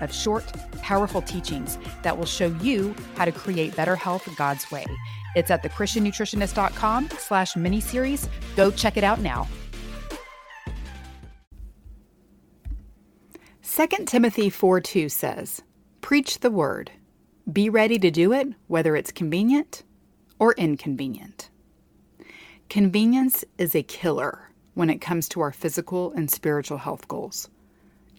of 0.00 0.12
short, 0.12 0.44
powerful 0.82 1.22
teachings 1.22 1.78
that 2.02 2.16
will 2.16 2.26
show 2.26 2.48
you 2.62 2.94
how 3.16 3.24
to 3.24 3.32
create 3.32 3.76
better 3.76 3.96
health 3.96 4.28
God's 4.36 4.70
way. 4.70 4.86
It's 5.34 5.50
at 5.50 5.62
thechristiannutritionist.com 5.62 7.10
slash 7.18 7.54
miniseries. 7.54 8.28
Go 8.56 8.70
check 8.70 8.96
it 8.96 9.04
out 9.04 9.20
now. 9.20 9.46
2 13.62 13.86
Timothy 14.06 14.50
4 14.50 14.80
2 14.80 15.08
says, 15.08 15.62
Preach 16.00 16.40
the 16.40 16.50
word. 16.50 16.90
Be 17.52 17.68
ready 17.68 17.98
to 17.98 18.10
do 18.10 18.32
it, 18.32 18.48
whether 18.66 18.96
it's 18.96 19.12
convenient 19.12 19.84
or 20.38 20.54
inconvenient. 20.54 21.50
Convenience 22.68 23.44
is 23.56 23.74
a 23.74 23.82
killer 23.82 24.50
when 24.74 24.90
it 24.90 25.00
comes 25.00 25.28
to 25.28 25.40
our 25.40 25.52
physical 25.52 26.12
and 26.12 26.30
spiritual 26.30 26.78
health 26.78 27.06
goals. 27.08 27.48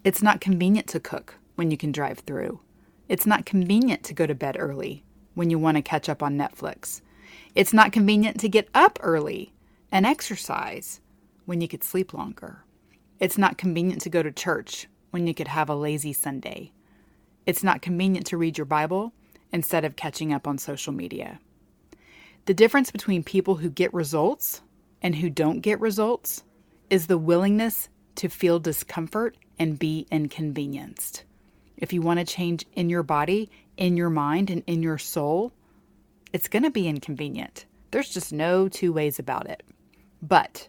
It's 0.03 0.21
not 0.21 0.39
convenient 0.39 0.87
to 0.87 0.99
cook 0.99 1.38
when 1.59 1.71
you 1.71 1.77
can 1.77 1.91
drive 1.91 2.19
through. 2.19 2.61
It's 3.09 3.25
not 3.25 3.45
convenient 3.45 4.01
to 4.03 4.13
go 4.13 4.25
to 4.25 4.33
bed 4.33 4.55
early 4.57 5.03
when 5.33 5.49
you 5.49 5.59
want 5.59 5.75
to 5.75 5.81
catch 5.81 6.07
up 6.07 6.23
on 6.23 6.37
Netflix. 6.37 7.01
It's 7.53 7.73
not 7.73 7.91
convenient 7.91 8.39
to 8.39 8.47
get 8.47 8.69
up 8.73 8.97
early 9.01 9.51
and 9.91 10.05
exercise 10.05 11.01
when 11.43 11.59
you 11.59 11.67
could 11.67 11.83
sleep 11.83 12.13
longer. 12.13 12.63
It's 13.19 13.37
not 13.37 13.57
convenient 13.57 13.99
to 14.03 14.09
go 14.09 14.23
to 14.23 14.31
church 14.31 14.87
when 15.11 15.27
you 15.27 15.33
could 15.33 15.49
have 15.49 15.69
a 15.69 15.75
lazy 15.75 16.13
Sunday. 16.13 16.71
It's 17.45 17.61
not 17.61 17.81
convenient 17.81 18.25
to 18.27 18.37
read 18.37 18.57
your 18.57 18.63
Bible 18.63 19.11
instead 19.51 19.83
of 19.83 19.97
catching 19.97 20.31
up 20.31 20.47
on 20.47 20.59
social 20.59 20.93
media. 20.93 21.41
The 22.45 22.53
difference 22.53 22.89
between 22.89 23.21
people 23.21 23.55
who 23.55 23.69
get 23.69 23.93
results 23.93 24.61
and 25.01 25.15
who 25.15 25.29
don't 25.29 25.59
get 25.59 25.81
results 25.81 26.41
is 26.89 27.07
the 27.07 27.17
willingness 27.17 27.89
to 28.15 28.29
feel 28.29 28.59
discomfort 28.59 29.35
and 29.59 29.77
be 29.77 30.07
inconvenienced 30.09 31.25
if 31.79 31.93
you 31.93 32.01
want 32.01 32.19
to 32.19 32.25
change 32.25 32.65
in 32.73 32.89
your 32.89 33.03
body, 33.03 33.49
in 33.77 33.95
your 33.95 34.09
mind, 34.09 34.49
and 34.49 34.63
in 34.67 34.83
your 34.83 34.97
soul, 34.97 35.53
it's 36.33 36.49
going 36.49 36.63
to 36.63 36.69
be 36.69 36.87
inconvenient. 36.87 37.65
There's 37.91 38.09
just 38.09 38.33
no 38.33 38.67
two 38.67 38.93
ways 38.93 39.17
about 39.17 39.49
it. 39.49 39.63
But 40.21 40.67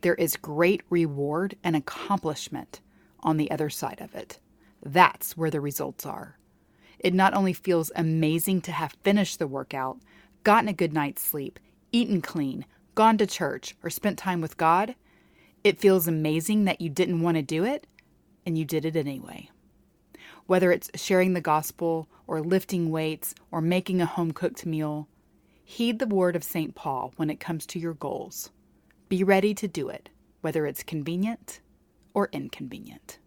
there 0.00 0.14
is 0.14 0.36
great 0.36 0.82
reward 0.88 1.56
and 1.64 1.74
accomplishment 1.74 2.80
on 3.20 3.36
the 3.36 3.50
other 3.50 3.68
side 3.68 4.00
of 4.00 4.14
it. 4.14 4.38
That's 4.82 5.36
where 5.36 5.50
the 5.50 5.60
results 5.60 6.06
are. 6.06 6.38
It 7.00 7.12
not 7.12 7.34
only 7.34 7.52
feels 7.52 7.90
amazing 7.96 8.62
to 8.62 8.72
have 8.72 8.96
finished 9.02 9.40
the 9.40 9.48
workout, 9.48 9.98
gotten 10.44 10.68
a 10.68 10.72
good 10.72 10.92
night's 10.92 11.22
sleep, 11.22 11.58
eaten 11.90 12.22
clean, 12.22 12.64
gone 12.94 13.18
to 13.18 13.26
church, 13.26 13.74
or 13.82 13.90
spent 13.90 14.16
time 14.16 14.40
with 14.40 14.56
God, 14.56 14.94
it 15.64 15.80
feels 15.80 16.06
amazing 16.06 16.64
that 16.64 16.80
you 16.80 16.88
didn't 16.88 17.20
want 17.20 17.36
to 17.36 17.42
do 17.42 17.64
it 17.64 17.88
and 18.46 18.56
you 18.56 18.64
did 18.64 18.84
it 18.84 18.94
anyway 18.94 19.50
whether 20.46 20.72
it's 20.72 20.90
sharing 20.94 21.32
the 21.32 21.40
gospel 21.40 22.08
or 22.26 22.40
lifting 22.40 22.90
weights 22.90 23.34
or 23.50 23.60
making 23.60 24.00
a 24.00 24.06
home 24.06 24.32
cooked 24.32 24.66
meal. 24.66 25.08
Heed 25.64 25.98
the 25.98 26.06
word 26.06 26.36
of 26.36 26.44
St. 26.44 26.74
Paul 26.74 27.12
when 27.16 27.30
it 27.30 27.40
comes 27.40 27.66
to 27.66 27.78
your 27.78 27.94
goals. 27.94 28.50
Be 29.08 29.24
ready 29.24 29.54
to 29.54 29.68
do 29.68 29.88
it, 29.88 30.08
whether 30.40 30.66
it's 30.66 30.82
convenient 30.82 31.60
or 32.14 32.28
inconvenient. 32.32 33.18